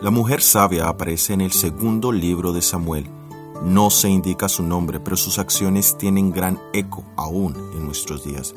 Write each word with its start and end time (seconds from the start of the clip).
La 0.00 0.10
mujer 0.10 0.40
sabia 0.40 0.88
aparece 0.88 1.34
en 1.34 1.40
el 1.40 1.52
segundo 1.52 2.12
libro 2.12 2.52
de 2.52 2.62
Samuel. 2.62 3.10
No 3.62 3.90
se 3.90 4.08
indica 4.08 4.48
su 4.48 4.62
nombre, 4.62 5.00
pero 5.00 5.16
sus 5.16 5.38
acciones 5.38 5.98
tienen 5.98 6.30
gran 6.32 6.58
eco 6.72 7.04
aún 7.16 7.54
en 7.74 7.84
nuestros 7.84 8.24
días. 8.24 8.54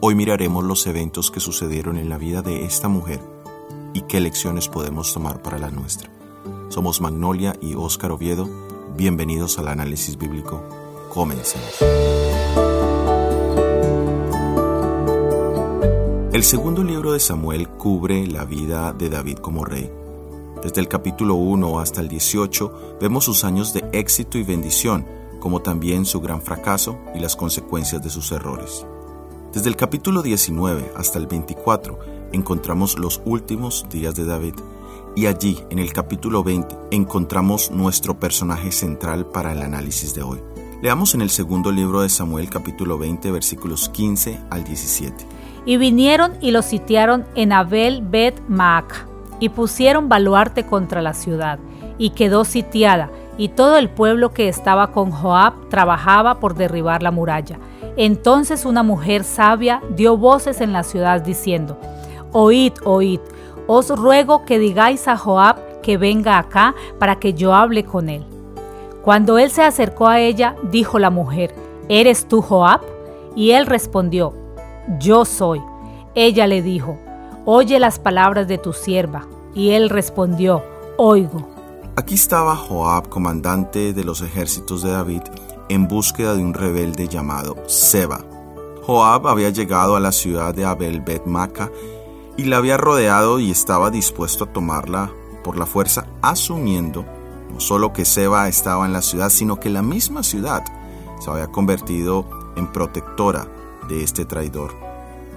Hoy 0.00 0.14
miraremos 0.14 0.64
los 0.64 0.86
eventos 0.86 1.30
que 1.30 1.40
sucedieron 1.40 1.98
en 1.98 2.08
la 2.08 2.18
vida 2.18 2.42
de 2.42 2.64
esta 2.64 2.88
mujer 2.88 3.20
y 3.92 4.02
qué 4.02 4.20
lecciones 4.20 4.68
podemos 4.68 5.12
tomar 5.12 5.42
para 5.42 5.58
la 5.58 5.70
nuestra. 5.70 6.10
Somos 6.68 7.00
Magnolia 7.00 7.54
y 7.60 7.74
Óscar 7.74 8.10
Oviedo. 8.10 8.48
Bienvenidos 8.96 9.58
al 9.58 9.68
análisis 9.68 10.16
bíblico. 10.16 10.62
Comencemos. 11.12 12.87
El 16.30 16.44
segundo 16.44 16.84
libro 16.84 17.12
de 17.12 17.20
Samuel 17.20 17.66
cubre 17.70 18.26
la 18.26 18.44
vida 18.44 18.92
de 18.92 19.08
David 19.08 19.38
como 19.38 19.64
rey. 19.64 19.90
Desde 20.62 20.82
el 20.82 20.86
capítulo 20.86 21.36
1 21.36 21.80
hasta 21.80 22.02
el 22.02 22.08
18 22.08 22.98
vemos 23.00 23.24
sus 23.24 23.44
años 23.44 23.72
de 23.72 23.82
éxito 23.94 24.36
y 24.36 24.42
bendición, 24.42 25.06
como 25.40 25.62
también 25.62 26.04
su 26.04 26.20
gran 26.20 26.42
fracaso 26.42 26.98
y 27.14 27.20
las 27.20 27.34
consecuencias 27.34 28.02
de 28.02 28.10
sus 28.10 28.30
errores. 28.30 28.84
Desde 29.54 29.70
el 29.70 29.76
capítulo 29.76 30.20
19 30.20 30.92
hasta 30.94 31.18
el 31.18 31.26
24 31.26 31.98
encontramos 32.32 32.98
los 32.98 33.22
últimos 33.24 33.86
días 33.90 34.14
de 34.14 34.26
David 34.26 34.54
y 35.16 35.26
allí 35.26 35.58
en 35.70 35.78
el 35.78 35.94
capítulo 35.94 36.44
20 36.44 36.76
encontramos 36.90 37.70
nuestro 37.70 38.20
personaje 38.20 38.70
central 38.70 39.24
para 39.24 39.52
el 39.52 39.62
análisis 39.62 40.14
de 40.14 40.22
hoy. 40.22 40.40
Leamos 40.82 41.14
en 41.14 41.22
el 41.22 41.30
segundo 41.30 41.72
libro 41.72 42.02
de 42.02 42.10
Samuel 42.10 42.50
capítulo 42.50 42.98
20 42.98 43.30
versículos 43.30 43.88
15 43.88 44.38
al 44.50 44.62
17. 44.64 45.38
Y 45.68 45.76
vinieron 45.76 46.32
y 46.40 46.50
lo 46.50 46.62
sitiaron 46.62 47.26
en 47.34 47.52
Abel 47.52 48.00
Bet 48.00 48.40
Maaca 48.48 49.06
y 49.38 49.50
pusieron 49.50 50.08
baluarte 50.08 50.64
contra 50.64 51.02
la 51.02 51.12
ciudad, 51.12 51.58
y 51.98 52.10
quedó 52.10 52.46
sitiada, 52.46 53.10
y 53.36 53.50
todo 53.50 53.76
el 53.76 53.90
pueblo 53.90 54.32
que 54.32 54.48
estaba 54.48 54.92
con 54.92 55.10
Joab 55.10 55.68
trabajaba 55.68 56.40
por 56.40 56.54
derribar 56.54 57.02
la 57.02 57.10
muralla. 57.10 57.58
Entonces 57.98 58.64
una 58.64 58.82
mujer 58.82 59.24
sabia 59.24 59.82
dio 59.94 60.16
voces 60.16 60.62
en 60.62 60.72
la 60.72 60.84
ciudad 60.84 61.20
diciendo, 61.20 61.78
Oíd, 62.32 62.72
oíd, 62.86 63.20
os 63.66 63.90
ruego 63.90 64.46
que 64.46 64.58
digáis 64.58 65.06
a 65.06 65.18
Joab 65.18 65.82
que 65.82 65.98
venga 65.98 66.38
acá 66.38 66.74
para 66.98 67.16
que 67.16 67.34
yo 67.34 67.52
hable 67.52 67.84
con 67.84 68.08
él. 68.08 68.24
Cuando 69.04 69.36
él 69.36 69.50
se 69.50 69.64
acercó 69.64 70.08
a 70.08 70.18
ella, 70.18 70.56
dijo 70.70 70.98
la 70.98 71.10
mujer, 71.10 71.54
¿Eres 71.90 72.26
tú 72.26 72.40
Joab? 72.40 72.80
Y 73.36 73.50
él 73.50 73.66
respondió, 73.66 74.47
Yo 74.98 75.24
soy. 75.24 75.60
Ella 76.14 76.46
le 76.46 76.62
dijo, 76.62 76.98
Oye 77.44 77.78
las 77.78 77.98
palabras 77.98 78.48
de 78.48 78.58
tu 78.58 78.72
sierva. 78.72 79.26
Y 79.54 79.70
él 79.70 79.90
respondió, 79.90 80.62
Oigo. 80.96 81.48
Aquí 81.96 82.14
estaba 82.14 82.56
Joab, 82.56 83.08
comandante 83.08 83.92
de 83.92 84.04
los 84.04 84.22
ejércitos 84.22 84.82
de 84.82 84.90
David, 84.90 85.22
en 85.68 85.88
búsqueda 85.88 86.34
de 86.34 86.42
un 86.42 86.54
rebelde 86.54 87.08
llamado 87.08 87.56
Seba. 87.66 88.20
Joab 88.86 89.28
había 89.28 89.50
llegado 89.50 89.96
a 89.96 90.00
la 90.00 90.12
ciudad 90.12 90.54
de 90.54 90.64
Abel 90.64 91.00
Bet 91.00 91.26
Maca 91.26 91.70
y 92.36 92.44
la 92.44 92.58
había 92.58 92.76
rodeado 92.76 93.40
y 93.40 93.50
estaba 93.50 93.90
dispuesto 93.90 94.44
a 94.44 94.52
tomarla 94.52 95.10
por 95.44 95.58
la 95.58 95.66
fuerza, 95.66 96.06
asumiendo 96.22 97.04
no 97.52 97.60
solo 97.60 97.92
que 97.92 98.04
Seba 98.04 98.48
estaba 98.48 98.86
en 98.86 98.92
la 98.92 99.02
ciudad, 99.02 99.30
sino 99.30 99.58
que 99.58 99.70
la 99.70 99.82
misma 99.82 100.22
ciudad 100.22 100.64
se 101.20 101.30
había 101.30 101.48
convertido 101.48 102.24
en 102.56 102.70
protectora 102.72 103.48
de 103.88 104.04
este 104.04 104.24
traidor. 104.24 104.74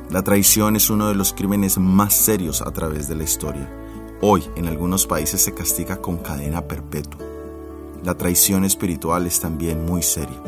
La 0.10 0.24
traición 0.24 0.76
es 0.76 0.90
uno 0.90 1.08
de 1.08 1.16
los 1.16 1.34
crímenes 1.34 1.78
más 1.78 2.14
serios 2.14 2.62
a 2.62 2.72
través 2.72 3.08
de 3.08 3.16
la 3.16 3.24
historia. 3.24 3.70
Hoy 4.22 4.44
en 4.56 4.68
algunos 4.68 5.08
países 5.08 5.42
se 5.42 5.54
castiga 5.54 6.02
con 6.02 6.18
cadena 6.18 6.62
perpetua. 6.62 7.20
La 8.03 8.16
traición 8.16 8.66
espiritual 8.66 9.25
es 9.25 9.40
también 9.40 9.86
muy 9.86 10.03
seria. 10.03 10.42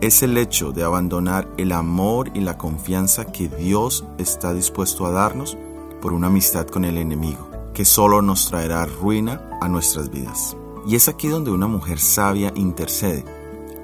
Es 0.00 0.22
el 0.22 0.38
hecho 0.38 0.70
de 0.70 0.84
abandonar 0.84 1.48
el 1.56 1.72
amor 1.72 2.30
y 2.34 2.40
la 2.40 2.56
confianza 2.56 3.32
que 3.32 3.48
Dios 3.48 4.04
está 4.18 4.54
dispuesto 4.54 5.04
a 5.04 5.10
darnos 5.10 5.58
por 6.00 6.12
una 6.12 6.28
amistad 6.28 6.68
con 6.68 6.84
el 6.84 6.96
enemigo, 6.96 7.50
que 7.74 7.84
solo 7.84 8.22
nos 8.22 8.48
traerá 8.48 8.86
ruina 8.86 9.58
a 9.60 9.68
nuestras 9.68 10.10
vidas. 10.10 10.56
Y 10.86 10.94
es 10.94 11.08
aquí 11.08 11.26
donde 11.26 11.50
una 11.50 11.66
mujer 11.66 11.98
sabia 11.98 12.52
intercede, 12.54 13.24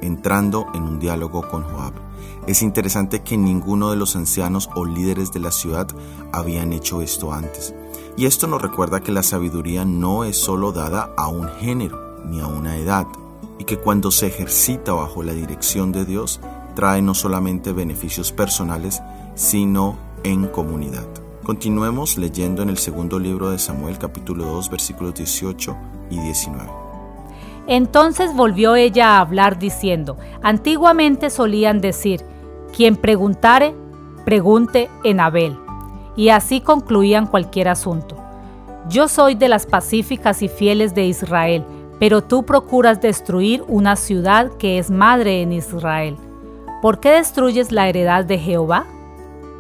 entrando 0.01 0.67
en 0.75 0.85
un 0.85 1.01
diálogo 1.01 1.49
con 1.49 1.65
Joab. 1.65 1.95
Es 2.47 2.63
interesante 2.63 3.23
que 3.23 3.37
ninguno 3.37 3.91
de 3.91 3.97
los 3.97 4.17
ancianos 4.17 4.69
o 4.75 4.85
líderes 4.85 5.33
de 5.33 5.41
la 5.41 5.51
ciudad 5.51 5.89
habían 6.33 6.73
hecho 6.73 7.01
esto 7.01 7.33
antes. 7.33 7.75
Y 8.17 8.27
esto 8.27 8.47
nos 8.47 8.63
recuerda 8.63 9.01
que 9.01 9.13
la 9.13 9.23
sabiduría 9.23 9.85
no 9.85 10.25
es 10.25 10.37
solo 10.37 10.73
dada 10.73 11.11
a 11.17 11.29
un 11.29 11.49
género 11.49 12.23
ni 12.27 12.41
a 12.41 12.47
una 12.47 12.77
edad, 12.77 13.07
y 13.59 13.65
que 13.65 13.79
cuando 13.79 14.11
se 14.11 14.27
ejercita 14.27 14.93
bajo 14.93 15.23
la 15.23 15.33
dirección 15.33 15.93
de 15.93 16.05
Dios, 16.05 16.41
trae 16.75 17.03
no 17.03 17.15
solamente 17.15 17.73
beneficios 17.73 18.33
personales, 18.33 19.01
sino 19.35 19.97
en 20.23 20.47
comunidad. 20.47 21.07
Continuemos 21.45 22.17
leyendo 22.17 22.63
en 22.63 22.71
el 22.71 22.79
segundo 22.79 23.19
libro 23.19 23.51
de 23.51 23.59
Samuel 23.59 23.99
capítulo 23.99 24.47
2 24.47 24.71
versículos 24.71 25.15
18 25.15 25.77
y 26.11 26.19
19. 26.19 26.84
Entonces 27.67 28.35
volvió 28.35 28.75
ella 28.77 29.17
a 29.17 29.21
hablar 29.21 29.59
diciendo, 29.59 30.17
antiguamente 30.43 31.31
solían 31.31 31.81
decir, 31.81 32.21
quien 32.77 32.97
preguntare, 32.97 33.75
pregunte 34.25 34.91
en 35.03 35.21
Abel. 35.21 35.57
Y 36.17 36.29
así 36.29 36.61
concluían 36.61 37.27
cualquier 37.27 37.69
asunto. 37.69 38.17
Yo 38.89 39.09
soy 39.09 39.35
de 39.35 39.49
las 39.49 39.67
pacíficas 39.67 40.43
y 40.43 40.49
fieles 40.49 40.95
de 40.95 41.07
Israel, 41.07 41.65
pero 41.99 42.23
tú 42.23 42.45
procuras 42.45 43.01
destruir 43.01 43.65
una 43.67 43.97
ciudad 43.97 44.51
que 44.59 44.79
es 44.79 44.91
madre 44.91 45.41
en 45.41 45.53
Israel. 45.53 46.17
¿Por 46.83 47.01
qué 47.01 47.13
destruyes 47.13 47.73
la 47.73 47.89
heredad 47.89 48.27
de 48.27 48.39
Jehová? 48.39 48.85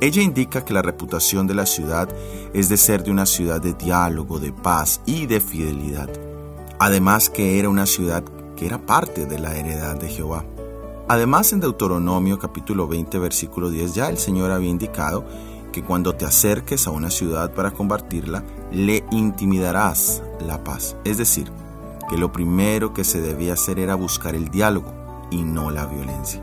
Ella 0.00 0.20
indica 0.20 0.64
que 0.64 0.74
la 0.74 0.82
reputación 0.82 1.46
de 1.46 1.54
la 1.54 1.64
ciudad 1.64 2.08
es 2.52 2.68
de 2.68 2.76
ser 2.76 3.02
de 3.02 3.10
una 3.10 3.24
ciudad 3.24 3.62
de 3.62 3.72
diálogo, 3.72 4.38
de 4.38 4.52
paz 4.52 5.00
y 5.06 5.24
de 5.24 5.40
fidelidad. 5.40 6.10
Además 6.78 7.30
que 7.30 7.58
era 7.58 7.68
una 7.68 7.86
ciudad 7.86 8.24
que 8.56 8.66
era 8.66 8.78
parte 8.78 9.26
de 9.26 9.38
la 9.38 9.56
heredad 9.56 9.96
de 9.96 10.08
Jehová. 10.08 10.44
Además 11.08 11.52
en 11.52 11.60
Deuteronomio 11.60 12.38
capítulo 12.38 12.88
20 12.88 13.18
versículo 13.18 13.70
10 13.70 13.94
ya 13.94 14.08
el 14.08 14.18
Señor 14.18 14.50
había 14.50 14.70
indicado 14.70 15.24
que 15.72 15.82
cuando 15.82 16.14
te 16.14 16.24
acerques 16.24 16.86
a 16.86 16.90
una 16.90 17.10
ciudad 17.10 17.52
para 17.52 17.72
combatirla, 17.72 18.44
le 18.70 19.04
intimidarás 19.10 20.22
la 20.46 20.62
paz. 20.62 20.96
Es 21.04 21.18
decir, 21.18 21.50
que 22.08 22.16
lo 22.16 22.30
primero 22.30 22.94
que 22.94 23.02
se 23.02 23.20
debía 23.20 23.54
hacer 23.54 23.78
era 23.80 23.96
buscar 23.96 24.34
el 24.34 24.50
diálogo 24.50 24.92
y 25.30 25.42
no 25.42 25.70
la 25.70 25.86
violencia. 25.86 26.40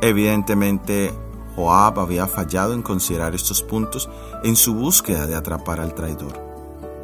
Evidentemente, 0.00 1.12
Joab 1.54 2.00
había 2.00 2.26
fallado 2.26 2.74
en 2.74 2.82
considerar 2.82 3.34
estos 3.34 3.62
puntos 3.62 4.10
en 4.42 4.56
su 4.56 4.74
búsqueda 4.74 5.26
de 5.26 5.36
atrapar 5.36 5.80
al 5.80 5.94
traidor. 5.94 6.53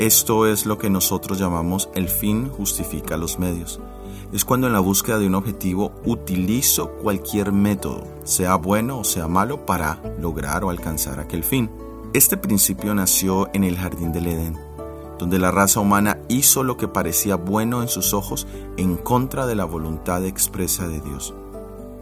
Esto 0.01 0.47
es 0.47 0.65
lo 0.65 0.79
que 0.79 0.89
nosotros 0.89 1.39
llamamos 1.39 1.91
el 1.95 2.09
fin 2.09 2.49
justifica 2.49 3.19
los 3.19 3.39
medios. 3.39 3.81
Es 4.33 4.47
cuando 4.47 4.67
en 4.67 4.73
la 4.73 4.81
búsqueda 4.81 5.19
de 5.19 5.27
un 5.27 5.35
objetivo 5.35 5.93
utilizo 6.07 6.93
cualquier 6.93 7.53
método, 7.53 8.05
sea 8.25 8.55
bueno 8.55 9.01
o 9.01 9.05
sea 9.05 9.29
malo, 9.29 9.67
para 9.67 10.01
lograr 10.19 10.65
o 10.65 10.71
alcanzar 10.71 11.21
aquel 11.21 11.45
fin. 11.45 11.71
Este 12.15 12.39
principio 12.39 12.95
nació 12.95 13.51
en 13.53 13.63
el 13.63 13.77
jardín 13.77 14.11
del 14.11 14.29
Edén, 14.29 14.59
donde 15.19 15.39
la 15.39 15.51
raza 15.51 15.81
humana 15.81 16.17
hizo 16.29 16.63
lo 16.63 16.79
que 16.79 16.89
parecía 16.89 17.37
bueno 17.37 17.83
en 17.83 17.89
sus 17.89 18.15
ojos 18.15 18.47
en 18.79 18.97
contra 18.97 19.45
de 19.45 19.55
la 19.55 19.67
voluntad 19.67 20.25
expresa 20.25 20.89
de 20.89 21.03
Dios. 21.03 21.35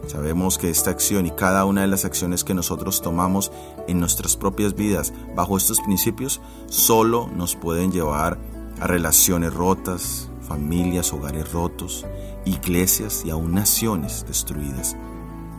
Sabemos 0.07 0.57
que 0.57 0.69
esta 0.69 0.91
acción 0.91 1.25
y 1.25 1.31
cada 1.31 1.65
una 1.65 1.81
de 1.81 1.87
las 1.87 2.05
acciones 2.05 2.43
que 2.43 2.53
nosotros 2.53 3.01
tomamos 3.01 3.51
en 3.87 3.99
nuestras 3.99 4.37
propias 4.37 4.75
vidas 4.75 5.13
bajo 5.35 5.57
estos 5.57 5.79
principios 5.81 6.41
solo 6.67 7.29
nos 7.35 7.55
pueden 7.55 7.91
llevar 7.91 8.39
a 8.79 8.87
relaciones 8.87 9.53
rotas, 9.53 10.29
familias, 10.41 11.13
hogares 11.13 11.51
rotos, 11.51 12.05
iglesias 12.45 13.23
y 13.25 13.29
aún 13.29 13.53
naciones 13.53 14.25
destruidas. 14.27 14.95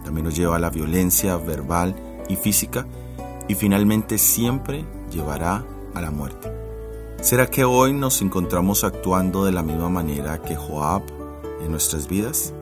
También 0.04 0.24
nos 0.24 0.36
lleva 0.36 0.56
a 0.56 0.60
la 0.60 0.70
violencia 0.70 1.36
verbal 1.36 1.94
y 2.28 2.36
física 2.36 2.86
y 3.48 3.54
finalmente 3.54 4.18
siempre 4.18 4.84
llevará 5.10 5.64
a 5.94 6.00
la 6.00 6.10
muerte. 6.10 6.50
¿Será 7.20 7.48
que 7.48 7.64
hoy 7.64 7.92
nos 7.92 8.22
encontramos 8.22 8.82
actuando 8.82 9.44
de 9.44 9.52
la 9.52 9.62
misma 9.62 9.90
manera 9.90 10.40
que 10.40 10.56
Joab 10.56 11.02
en 11.62 11.70
nuestras 11.70 12.08
vidas? 12.08 12.54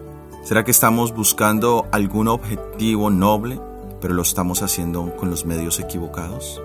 ¿Será 0.49 0.65
que 0.65 0.71
estamos 0.71 1.15
buscando 1.15 1.85
algún 1.93 2.27
objetivo 2.27 3.11
noble, 3.11 3.61
pero 4.01 4.15
lo 4.15 4.23
estamos 4.23 4.63
haciendo 4.63 5.15
con 5.15 5.29
los 5.29 5.45
medios 5.45 5.79
equivocados? 5.79 6.63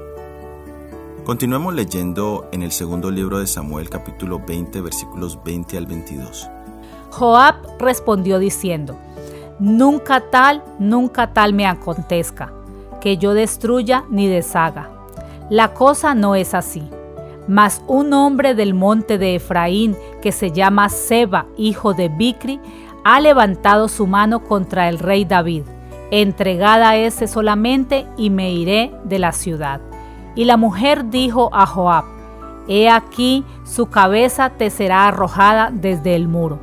Continuemos 1.25 1.73
leyendo 1.73 2.47
en 2.53 2.63
el 2.63 2.71
segundo 2.71 3.11
libro 3.11 3.39
de 3.39 3.45
Samuel 3.45 3.89
capítulo 3.89 4.39
20 4.39 4.79
versículos 4.79 5.37
20 5.43 5.77
al 5.77 5.85
22. 5.85 6.49
Joab 7.09 7.55
respondió 7.77 8.39
diciendo, 8.39 8.97
Nunca 9.59 10.29
tal, 10.31 10.63
nunca 10.79 11.33
tal 11.33 11.51
me 11.51 11.67
acontezca, 11.67 12.53
que 13.01 13.17
yo 13.17 13.33
destruya 13.33 14.05
ni 14.09 14.29
deshaga. 14.29 14.91
La 15.49 15.73
cosa 15.73 16.15
no 16.15 16.35
es 16.35 16.53
así. 16.53 16.87
Mas 17.49 17.81
un 17.87 18.13
hombre 18.13 18.55
del 18.55 18.73
monte 18.73 19.17
de 19.17 19.35
Efraín, 19.35 19.97
que 20.21 20.31
se 20.31 20.51
llama 20.51 20.87
Seba, 20.87 21.47
hijo 21.57 21.93
de 21.93 22.07
Bicri, 22.07 22.61
ha 23.03 23.19
levantado 23.19 23.87
su 23.87 24.07
mano 24.07 24.43
contra 24.43 24.89
el 24.89 24.99
rey 24.99 25.25
David. 25.25 25.63
Entregada 26.11 26.95
ese 26.95 27.27
solamente 27.27 28.05
y 28.17 28.29
me 28.29 28.51
iré 28.51 28.93
de 29.03 29.19
la 29.19 29.31
ciudad. 29.31 29.81
Y 30.35 30.45
la 30.45 30.57
mujer 30.57 31.09
dijo 31.09 31.49
a 31.53 31.65
Joab, 31.65 32.05
He 32.67 32.89
aquí 32.89 33.43
su 33.65 33.87
cabeza 33.87 34.51
te 34.51 34.69
será 34.69 35.07
arrojada 35.07 35.69
desde 35.71 36.15
el 36.15 36.27
muro. 36.27 36.59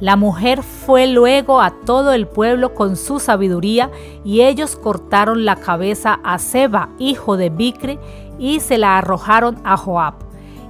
La 0.00 0.14
mujer 0.14 0.62
fue 0.62 1.08
luego 1.08 1.60
a 1.60 1.72
todo 1.84 2.12
el 2.12 2.28
pueblo 2.28 2.72
con 2.72 2.96
su 2.96 3.18
sabiduría, 3.18 3.90
y 4.24 4.42
ellos 4.42 4.76
cortaron 4.76 5.44
la 5.44 5.56
cabeza 5.56 6.20
a 6.22 6.38
Seba, 6.38 6.90
hijo 6.98 7.36
de 7.36 7.50
Bicre, 7.50 7.98
y 8.38 8.60
se 8.60 8.78
la 8.78 8.96
arrojaron 8.96 9.58
a 9.64 9.76
Joab. 9.76 10.14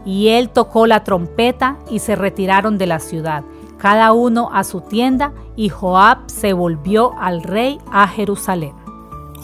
Y 0.06 0.28
él 0.28 0.48
tocó 0.48 0.86
la 0.86 1.04
trompeta 1.04 1.76
y 1.90 1.98
se 1.98 2.16
retiraron 2.16 2.78
de 2.78 2.86
la 2.86 2.98
ciudad, 2.98 3.44
cada 3.78 4.12
uno 4.12 4.50
a 4.52 4.64
su 4.64 4.80
tienda, 4.80 5.32
y 5.56 5.68
Joab 5.68 6.28
se 6.28 6.52
volvió 6.52 7.14
al 7.18 7.42
rey 7.42 7.80
a 7.90 8.06
Jerusalén. 8.06 8.74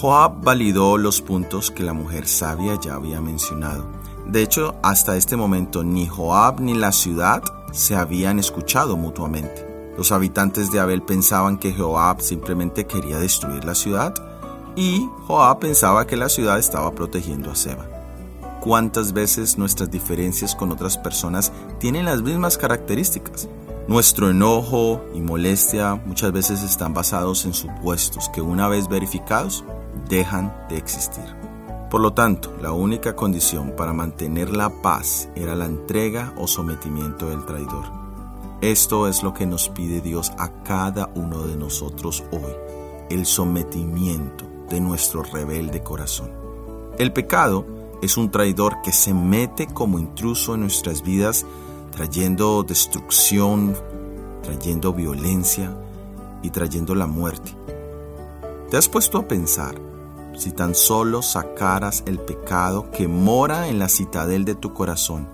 Joab 0.01 0.43
validó 0.43 0.99
los 0.99 1.23
puntos 1.23 1.71
que 1.71 1.83
la 1.83 1.93
mujer 1.93 2.27
sabia 2.27 2.79
ya 2.81 2.95
había 2.95 3.21
mencionado. 3.21 3.87
De 4.27 4.43
hecho, 4.43 4.75
hasta 4.83 5.17
este 5.17 5.37
momento 5.37 5.85
ni 5.85 6.07
Joab 6.07 6.61
ni 6.61 6.75
la 6.75 6.93
ciudad 6.93 7.43
se 7.73 7.97
habían 7.97 8.39
escuchado 8.39 8.97
mutuamente. 8.97 9.93
Los 9.97 10.13
habitantes 10.13 10.73
de 10.73 10.81
Abel 10.81 11.03
pensaban 11.03 11.59
que 11.59 11.73
Joab 11.73 12.21
simplemente 12.21 12.87
quería 12.87 13.19
destruir 13.19 13.65
la 13.65 13.75
ciudad 13.75 14.15
y 14.77 15.09
Joab 15.27 15.61
pensaba 15.61 16.07
que 16.07 16.17
la 16.17 16.29
ciudad 16.29 16.59
estaba 16.59 16.91
protegiendo 16.93 17.51
a 17.51 17.55
Seba. 17.55 17.87
¿Cuántas 18.61 19.13
veces 19.13 19.59
nuestras 19.59 19.91
diferencias 19.91 20.55
con 20.57 20.73
otras 20.73 20.99
personas 20.99 21.53
tienen 21.79 22.07
las 22.07 22.23
mismas 22.23 22.59
características? 22.59 23.49
Nuestro 23.87 24.31
enojo 24.31 25.05
y 25.15 25.21
molestia 25.21 25.95
muchas 26.07 26.33
veces 26.33 26.63
están 26.63 26.95
basados 26.95 27.45
en 27.45 27.53
supuestos 27.53 28.31
que 28.31 28.41
una 28.41 28.67
vez 28.67 28.89
verificados 28.89 29.63
dejan 30.09 30.55
de 30.71 30.79
existir. 30.79 31.25
Por 31.91 32.01
lo 32.01 32.15
tanto, 32.15 32.51
la 32.63 32.73
única 32.73 33.15
condición 33.15 33.75
para 33.77 33.93
mantener 33.93 34.49
la 34.49 34.71
paz 34.71 35.29
era 35.37 35.55
la 35.55 35.67
entrega 35.67 36.33
o 36.39 36.47
sometimiento 36.47 37.29
del 37.29 37.45
traidor. 37.45 37.85
Esto 38.63 39.07
es 39.07 39.23
lo 39.23 39.35
que 39.35 39.45
nos 39.45 39.69
pide 39.69 40.01
Dios 40.01 40.33
a 40.39 40.49
cada 40.63 41.11
uno 41.15 41.43
de 41.43 41.57
nosotros 41.57 42.25
hoy, 42.33 42.55
el 43.11 43.27
sometimiento 43.27 44.47
de 44.71 44.81
nuestro 44.81 45.23
rebelde 45.25 45.83
corazón. 45.83 46.33
El 46.99 47.13
pecado 47.13 47.67
es 48.01 48.17
un 48.17 48.31
traidor 48.31 48.81
que 48.83 48.93
se 48.93 49.13
mete 49.13 49.67
como 49.67 49.99
intruso 49.99 50.55
en 50.55 50.63
nuestras 50.63 51.03
vidas, 51.03 51.45
trayendo 51.95 52.65
destrucción, 52.65 53.77
trayendo 54.43 54.93
violencia 54.93 55.77
y 56.43 56.51
trayendo 56.51 56.95
la 56.97 57.07
muerte. 57.07 57.57
¿Te 58.69 58.77
has 58.77 58.89
puesto 58.89 59.19
a 59.19 59.29
pensar 59.29 59.77
si 60.37 60.51
tan 60.51 60.75
solo 60.75 61.23
sacaras 61.23 62.03
el 62.07 62.19
pecado 62.19 62.91
que 62.91 63.07
mora 63.07 63.69
en 63.69 63.79
la 63.79 63.89
citadel 63.89 64.45
de 64.45 64.57
tu 64.57 64.75
corazón, 64.75 65.29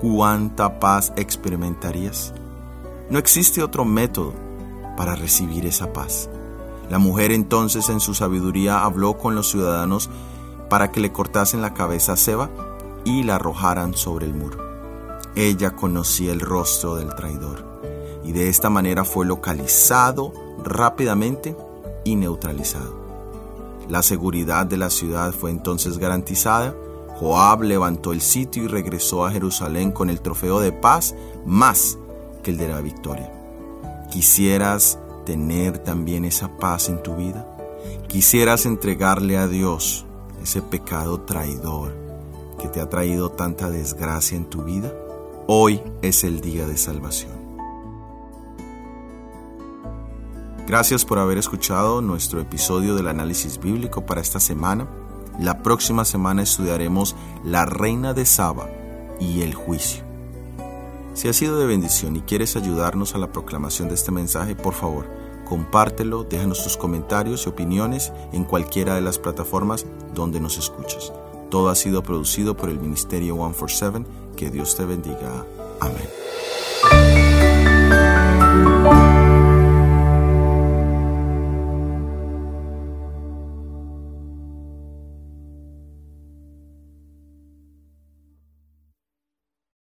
¿cuánta 0.00 0.80
paz 0.80 1.12
experimentarías? 1.14 2.34
No 3.08 3.18
existe 3.20 3.62
otro 3.62 3.84
método 3.84 4.34
para 4.96 5.14
recibir 5.14 5.64
esa 5.66 5.92
paz. 5.92 6.28
La 6.90 6.98
mujer 6.98 7.30
entonces 7.30 7.88
en 7.88 8.00
su 8.00 8.14
sabiduría 8.14 8.82
habló 8.82 9.16
con 9.16 9.36
los 9.36 9.48
ciudadanos 9.48 10.10
para 10.68 10.90
que 10.90 11.00
le 11.00 11.12
cortasen 11.12 11.62
la 11.62 11.72
cabeza 11.72 12.14
a 12.14 12.16
Seba 12.16 12.50
y 13.04 13.22
la 13.22 13.36
arrojaran 13.36 13.94
sobre 13.94 14.26
el 14.26 14.34
muro. 14.34 14.69
Ella 15.36 15.70
conocía 15.70 16.32
el 16.32 16.40
rostro 16.40 16.96
del 16.96 17.14
traidor 17.14 17.64
y 18.24 18.32
de 18.32 18.48
esta 18.48 18.68
manera 18.68 19.04
fue 19.04 19.26
localizado 19.26 20.32
rápidamente 20.62 21.56
y 22.04 22.16
neutralizado. 22.16 22.98
La 23.88 24.02
seguridad 24.02 24.66
de 24.66 24.76
la 24.76 24.90
ciudad 24.90 25.32
fue 25.32 25.50
entonces 25.50 25.98
garantizada. 25.98 26.74
Joab 27.18 27.62
levantó 27.62 28.12
el 28.12 28.20
sitio 28.20 28.64
y 28.64 28.66
regresó 28.68 29.24
a 29.24 29.30
Jerusalén 29.30 29.92
con 29.92 30.10
el 30.10 30.20
trofeo 30.20 30.60
de 30.60 30.72
paz 30.72 31.14
más 31.44 31.98
que 32.42 32.50
el 32.50 32.56
de 32.56 32.68
la 32.68 32.80
victoria. 32.80 33.32
¿Quisieras 34.10 34.98
tener 35.24 35.78
también 35.78 36.24
esa 36.24 36.56
paz 36.56 36.88
en 36.88 37.02
tu 37.02 37.16
vida? 37.16 37.46
¿Quisieras 38.08 38.66
entregarle 38.66 39.36
a 39.36 39.46
Dios 39.46 40.06
ese 40.42 40.62
pecado 40.62 41.20
traidor 41.20 41.92
que 42.60 42.68
te 42.68 42.80
ha 42.80 42.88
traído 42.88 43.30
tanta 43.30 43.70
desgracia 43.70 44.36
en 44.36 44.46
tu 44.46 44.62
vida? 44.64 44.92
Hoy 45.46 45.82
es 46.02 46.22
el 46.24 46.40
día 46.40 46.66
de 46.66 46.76
salvación. 46.76 47.32
Gracias 50.66 51.04
por 51.04 51.18
haber 51.18 51.38
escuchado 51.38 52.00
nuestro 52.00 52.40
episodio 52.40 52.94
del 52.94 53.08
análisis 53.08 53.58
bíblico 53.58 54.06
para 54.06 54.20
esta 54.20 54.38
semana. 54.38 54.88
La 55.40 55.62
próxima 55.62 56.04
semana 56.04 56.42
estudiaremos 56.42 57.16
la 57.44 57.64
reina 57.64 58.14
de 58.14 58.26
Saba 58.26 58.68
y 59.18 59.42
el 59.42 59.54
juicio. 59.54 60.04
Si 61.14 61.28
ha 61.28 61.32
sido 61.32 61.58
de 61.58 61.66
bendición 61.66 62.14
y 62.16 62.20
quieres 62.20 62.54
ayudarnos 62.54 63.14
a 63.14 63.18
la 63.18 63.32
proclamación 63.32 63.88
de 63.88 63.94
este 63.94 64.12
mensaje, 64.12 64.54
por 64.54 64.74
favor, 64.74 65.08
compártelo, 65.48 66.22
déjanos 66.22 66.62
tus 66.62 66.76
comentarios 66.76 67.46
y 67.46 67.48
opiniones 67.48 68.12
en 68.32 68.44
cualquiera 68.44 68.94
de 68.94 69.00
las 69.00 69.18
plataformas 69.18 69.84
donde 70.14 70.38
nos 70.38 70.58
escuchas. 70.58 71.12
Todo 71.50 71.68
ha 71.68 71.74
sido 71.74 72.02
producido 72.02 72.56
por 72.56 72.70
el 72.70 72.78
Ministerio 72.78 73.34
147. 73.34 74.04
Que 74.36 74.50
Dios 74.50 74.76
te 74.76 74.84
bendiga. 74.84 75.44
Amén. 75.80 77.59